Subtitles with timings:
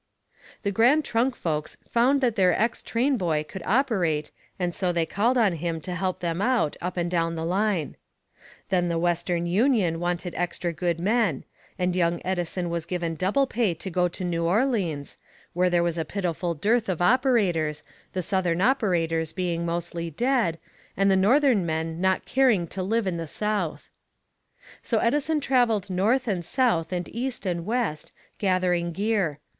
[0.63, 5.37] The Grand Trunk folks found that their ex trainboy could operate, and so they called
[5.37, 7.95] on him to help them out, up and down the line.
[8.69, 11.43] Then the Western Union wanted extra good men,
[11.77, 15.17] and young Edison was given double pay to go to New Orleans,
[15.53, 17.83] where there was a pitiful dearth of operators,
[18.13, 20.57] the Southern operators being mostly dead,
[20.97, 23.91] and Northern men not caring to live in the South.
[24.81, 29.37] So Edison traveled North and South and East and West, gathering gear.